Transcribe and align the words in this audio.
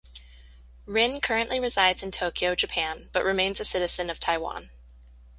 Rin 0.87 1.21
currently 1.21 1.59
resides 1.59 2.01
in 2.01 2.09
Tokyo, 2.09 2.55
Japan, 2.55 3.09
but 3.11 3.23
remains 3.23 3.59
a 3.59 3.65
citizen 3.65 4.09
of 4.09 4.19
Taiwan. 4.19 4.71